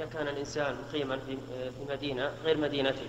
إذا 0.00 0.08
كان 0.08 0.28
الإنسان 0.28 0.74
مقيما 0.88 1.16
في 1.26 1.36
في 1.54 1.92
مدينة 1.92 2.30
غير 2.44 2.58
مدينته 2.58 3.02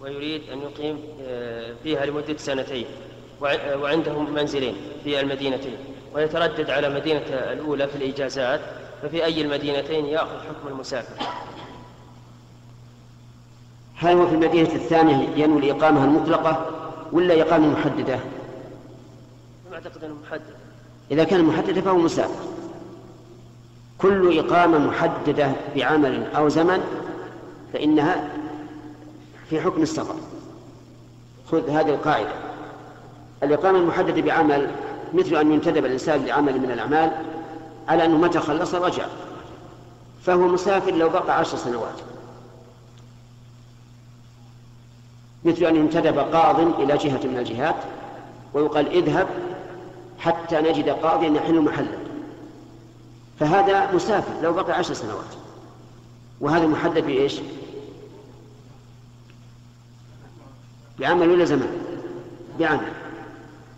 ويريد 0.00 0.42
أن 0.52 0.58
يقيم 0.58 0.98
آه، 1.22 1.74
فيها 1.82 2.06
لمدة 2.06 2.36
سنتين 2.36 2.86
وع- 3.40 3.74
وعندهم 3.74 4.34
منزلين 4.34 4.74
في 5.04 5.20
المدينتين 5.20 5.76
ويتردد 6.14 6.70
على 6.70 6.88
مدينة 6.90 7.20
الأولى 7.28 7.88
في 7.88 7.96
الإجازات 7.96 8.60
ففي 9.02 9.24
أي 9.24 9.40
المدينتين 9.42 10.06
يأخذ 10.06 10.38
حكم 10.40 10.68
المسافر. 10.68 11.24
هل 13.96 14.16
هو 14.16 14.26
في 14.26 14.34
المدينة 14.34 14.74
الثانية 14.74 15.28
ينوي 15.44 15.58
الإقامة 15.70 16.04
المطلقة 16.04 16.66
ولا 17.12 17.42
إقامة 17.42 17.68
محددة؟ 17.68 18.18
أعتقد 19.72 20.04
أنه 20.04 20.14
محدد. 20.14 20.54
إذا 21.10 21.24
كان 21.24 21.44
محددة 21.44 21.80
فهو 21.80 21.96
مسافر. 21.98 22.44
كل 24.02 24.38
إقامة 24.38 24.78
محددة 24.78 25.52
بعمل 25.76 26.26
أو 26.36 26.48
زمن 26.48 26.80
فإنها 27.72 28.28
في 29.50 29.60
حكم 29.60 29.82
السفر. 29.82 30.14
خذ 31.50 31.70
هذه 31.70 31.88
القاعدة. 31.88 32.32
الإقامة 33.42 33.78
المحددة 33.78 34.22
بعمل 34.22 34.70
مثل 35.14 35.36
أن 35.36 35.52
ينتدب 35.52 35.84
الإنسان 35.84 36.24
لعمل 36.24 36.60
من 36.60 36.70
الأعمال 36.70 37.12
على 37.88 38.04
أنه 38.04 38.18
متى 38.18 38.38
خلص 38.38 38.74
رجع. 38.74 39.04
فهو 40.22 40.48
مسافر 40.48 40.92
لو 40.92 41.08
بقى 41.08 41.38
عشر 41.38 41.56
سنوات. 41.56 41.94
مثل 45.44 45.64
أن 45.64 45.76
ينتدب 45.76 46.18
قاض 46.18 46.80
إلى 46.80 46.96
جهة 46.96 47.20
من 47.26 47.38
الجهات 47.38 47.76
ويقال 48.54 48.88
اذهب 48.88 49.26
حتى 50.18 50.60
نجد 50.60 50.88
قاضيا 50.88 51.28
يحل 51.28 51.60
محلك 51.60 52.09
فهذا 53.40 53.92
مسافر 53.92 54.42
لو 54.42 54.52
بقي 54.52 54.72
عشر 54.72 54.94
سنوات. 54.94 55.34
وهذا 56.40 56.66
محدد 56.66 57.06
بإيش؟ 57.06 57.40
بعمل 60.98 61.30
ولا 61.30 61.44
زمان؟ 61.44 61.78
بعمل. 62.58 62.92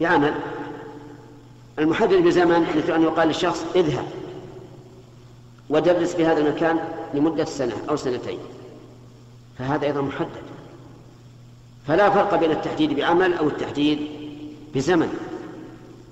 بعمل. 0.00 0.34
المحدد 1.78 2.14
بزمن 2.14 2.60
مثل 2.76 2.92
أن 2.92 3.02
يقال 3.02 3.28
للشخص 3.28 3.64
اذهب. 3.76 4.06
ودرس 5.70 6.14
في 6.14 6.26
هذا 6.26 6.40
المكان 6.40 6.78
لمدة 7.14 7.44
سنة 7.44 7.74
أو 7.90 7.96
سنتين. 7.96 8.38
فهذا 9.58 9.86
أيضا 9.86 10.00
محدد. 10.00 10.46
فلا 11.86 12.10
فرق 12.10 12.34
بين 12.34 12.50
التحديد 12.50 12.92
بعمل 12.92 13.34
أو 13.34 13.48
التحديد 13.48 13.98
بزمن. 14.74 15.18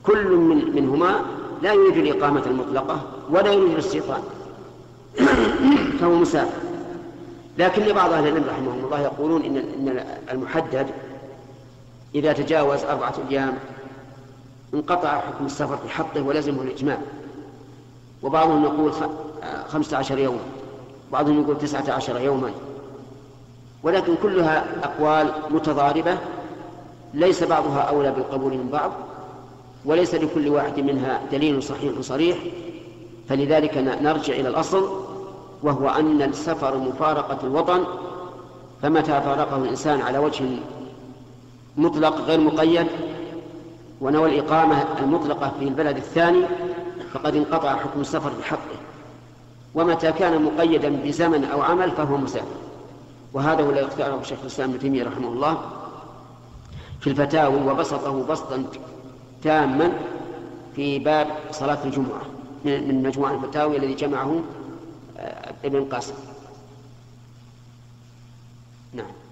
كل 0.03 0.27
من 0.27 0.75
منهما 0.75 1.25
لا 1.65 1.73
يريد 1.73 1.97
الإقامة 1.97 2.43
المطلقة 2.47 3.01
ولا 3.31 3.53
يريد 3.53 3.73
الاستيطان. 3.73 4.23
فهو 6.01 6.15
مسافر. 6.15 6.61
لكن 7.59 7.93
بعض 7.93 8.13
أهل 8.13 8.27
العلم 8.29 8.45
رحمهم 8.49 8.85
الله 8.85 9.01
يقولون 9.01 9.43
إن 9.43 9.57
إن 9.57 10.05
المحدد 10.31 10.87
إذا 12.15 12.33
تجاوز 12.33 12.85
أربعة 12.85 13.15
أيام 13.31 13.55
انقطع 14.75 15.21
حكم 15.21 15.47
السفر 15.47 15.77
في 15.77 15.89
حقه 15.89 16.23
ولزمه 16.23 16.63
الإجماع. 16.63 16.99
وبعضهم 18.23 18.65
يقول 18.65 18.93
خمسة 19.69 19.97
عشر 19.97 20.19
يوما. 20.19 20.45
بعضهم 21.13 21.43
يقول 21.43 21.59
تسعة 21.59 21.93
عشر 21.93 22.21
يوما. 22.21 22.51
ولكن 23.83 24.15
كلها 24.23 24.65
أقوال 24.83 25.33
متضاربة. 25.51 26.19
ليس 27.15 27.45
بعضها 27.45 27.81
أولى 27.81 28.11
بالقبول 28.11 28.53
من 28.53 28.69
بعض. 28.73 28.93
وليس 29.85 30.15
لكل 30.15 30.49
واحد 30.49 30.81
منها 30.81 31.21
دليل 31.33 31.63
صحيح 31.63 32.01
صريح 32.01 32.39
فلذلك 33.29 33.79
نرجع 33.79 34.35
إلى 34.35 34.49
الأصل 34.49 35.05
وهو 35.63 35.89
أن 35.89 36.23
السفر 36.23 36.79
مفارقة 36.79 37.47
الوطن 37.47 37.85
فمتى 38.83 39.21
فارقه 39.21 39.57
الإنسان 39.57 40.01
على 40.01 40.19
وجه 40.19 40.45
مطلق 41.77 42.21
غير 42.21 42.41
مقيد 42.41 42.87
ونوى 44.01 44.29
الإقامة 44.29 44.85
المطلقة 45.03 45.53
في 45.59 45.65
البلد 45.65 45.97
الثاني 45.97 46.45
فقد 47.13 47.37
انقطع 47.37 47.77
حكم 47.77 48.01
السفر 48.01 48.33
بحقه. 48.41 48.77
ومتى 49.75 50.13
كان 50.13 50.43
مقيدا 50.43 50.89
بزمن 50.89 51.45
أو 51.45 51.63
عمل 51.63 51.91
فهو 51.91 52.17
مسافر. 52.17 52.47
وهذا 53.33 53.65
هو 53.65 53.71
الذي 53.71 53.87
اختاره 53.87 54.23
شيخ 54.23 54.39
الإسلام 54.41 54.71
ابن 54.71 54.79
تيمية 54.79 55.05
رحمه 55.05 55.29
الله 55.29 55.59
في 57.01 57.11
الفتاوي 57.11 57.71
وبسطه 57.71 58.27
بسطا 58.27 58.65
تاما 59.45 59.93
في 60.77 60.99
باب 60.99 61.27
صلاة 61.51 61.85
الجمعة 61.85 62.23
من 62.65 63.03
مجموع 63.03 63.31
الفتاوي 63.31 63.77
الذي 63.77 63.95
جمعه 63.95 64.43
ابن 65.65 65.77
القاسم. 65.79 66.15
نعم. 68.93 69.24